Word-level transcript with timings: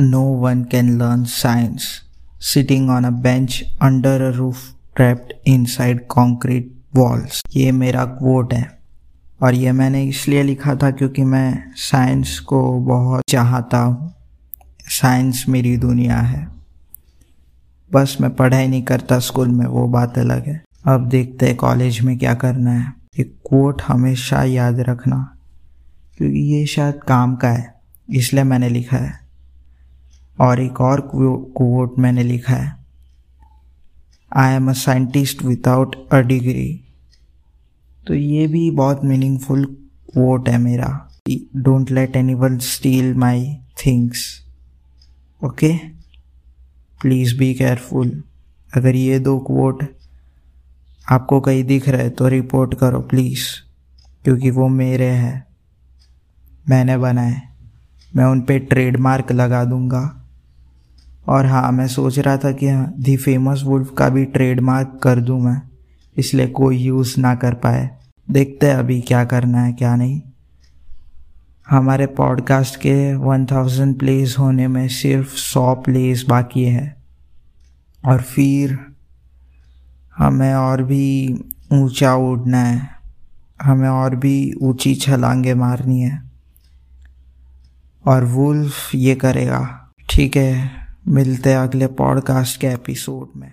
No 0.00 0.44
one 0.44 0.64
can 0.74 0.84
learn 0.84 1.18
science. 1.18 1.82
Sitting 2.54 2.90
on 2.90 3.04
a 3.04 3.22
bench 3.22 3.52
under 3.82 4.32
a 4.32 4.38
roof 4.38 4.56
trapped 5.00 5.32
inside 5.48 5.98
concrete 6.18 6.98
walls. 6.98 7.42
ये 7.56 7.72
मेरा 7.72 8.18
quote 8.22 8.52
है। 8.52 8.80
और 9.42 9.54
ये 9.54 9.72
मैंने 9.72 10.04
इसलिए 10.04 10.42
लिखा 10.42 10.74
था 10.74 10.90
क्योंकि 10.90 11.24
मैं 11.24 11.72
साइंस 11.76 12.38
को 12.38 12.80
बहुत 12.80 13.22
चाहता 13.28 13.78
हूँ। 13.78 14.14
साइंस 14.82 15.44
मेरी 15.48 15.76
दुनिया 15.76 16.16
है। 16.16 16.48
बस 17.92 18.16
मैं 18.20 18.36
पढ़ाई 18.36 18.68
नहीं 18.68 18.82
करता 18.82 19.18
स्कूल 19.18 19.48
में, 19.48 19.66
वो 19.66 19.88
बात 19.88 20.18
अलग 20.18 20.46
है। 20.46 20.62
अब 20.84 21.08
देखते 21.08 21.46
हैं 21.46 21.56
कॉलेज 21.56 22.00
में 22.00 22.18
क्या 22.18 22.34
करना 22.34 22.70
है। 22.70 22.92
ये 23.18 23.24
कोट 23.24 23.82
हमेशा 23.82 24.44
याद 24.44 24.80
रखना। 24.80 25.36
क्योंकि 26.18 26.38
ये 26.38 26.66
शायद 26.66 26.94
काम 26.94 27.36
का 27.36 27.48
है। 27.48 27.74
इसलिए 28.10 28.44
मैंने 28.44 28.68
लिखा 28.68 28.96
है। 28.96 29.19
और 30.40 30.60
एक 30.60 30.80
और 30.80 31.00
कोट 31.14 31.98
मैंने 31.98 32.22
लिखा 32.22 32.54
है। 32.54 32.76
I 34.32 34.54
am 34.54 34.70
a 34.70 34.72
scientist 34.72 35.42
without 35.42 35.96
a 36.12 36.20
degree 36.20 36.84
तो 38.06 38.14
ये 38.14 38.46
भी 38.46 38.70
बहुत 38.70 39.04
मीनिंगफुल 39.04 39.64
कोट 40.08 40.48
है 40.48 40.58
मेरा। 40.58 41.06
Don't 41.56 41.90
let 41.90 42.16
anyone 42.34 42.58
steal 42.58 43.14
my 43.14 43.56
things 43.86 44.46
okay 45.44 45.72
please 47.00 47.38
be 47.38 47.54
careful 47.54 48.22
अगर 48.76 48.96
ये 48.96 49.18
दो 49.18 49.38
कोट 49.38 49.84
आपको 51.10 51.40
कहीं 51.40 51.64
दिख 51.64 51.88
रहे 51.88 52.10
तो 52.10 52.28
रिपोर्ट 52.28 52.74
करो 52.74 53.00
प्लीज़ 53.00 53.44
क्योंकि 54.24 54.50
वो 54.50 54.68
मेरे 54.68 55.06
हैं। 55.06 55.46
मैंने 56.68 56.96
बनाए। 56.98 57.40
मैं 58.16 58.24
उन 58.24 58.40
पर 58.40 58.58
ट्रेडमार्क 58.58 59.32
लगा 59.32 59.64
दूँगा। 59.64 60.19
और 61.28 61.46
हाँ 61.46 61.72
मैं 61.72 61.88
सोच 61.88 62.18
रहा 62.18 62.36
था 62.36 62.52
कि 62.52 62.68
हाँ 62.68 62.94
दी 62.98 63.16
फ़ेमस 63.16 63.62
वुल्फ 63.64 63.94
का 63.98 64.08
भी 64.08 64.24
ट्रेडमार्क 64.24 65.00
कर 65.02 65.20
दूँ 65.20 65.40
मैं, 65.40 65.62
इसलिए 66.16 66.46
कोई 66.46 66.76
यूज़ 66.76 67.20
ना 67.20 67.34
कर 67.34 67.54
पाए। 67.54 67.90
देखते 68.30 68.66
हैं 68.66 68.74
अभी 68.74 69.00
क्या 69.00 69.24
करना 69.24 69.62
है, 69.62 69.72
क्या 69.72 69.96
नहीं। 69.96 70.22
हमारे 71.70 72.06
पॉडकास्ट 72.06 72.76
के 72.76 73.14
वन 73.14 73.46
थाउज़ेंड 73.46 73.98
प्लेस 73.98 74.36
होने 74.38 74.68
में 74.68 74.88
सिर्फ़ 74.88 75.28
सौ 75.28 75.74
प्लेस 75.74 76.24
बाकी 76.28 76.64
है। 76.64 76.96
और 78.06 78.20
फिर 78.20 78.78
हमें 80.18 80.54
और 80.54 80.82
भी 80.82 81.34
ऊँचा 81.72 82.14
उड़ना 82.14 82.58
है। 82.58 82.88
हमें 83.62 83.88
और 83.88 84.16
भी 84.16 84.52
ऊँची 84.62 84.94
छलांगे 84.94 85.54
मारनी 85.54 86.00
है। 86.00 86.30
और 88.06 88.24
वुल्फ 88.24 88.94
ये 88.94 89.14
करेगा। 89.14 89.90
ठीक 90.10 90.36
है। 90.36 90.79
मिलते 91.08 91.50
हैं 91.50 91.56
अगले 91.56 91.86
पॉडकास्ट 91.86 92.60
के 92.60 92.66
एपिसोड 92.66 93.40
में। 93.40 93.52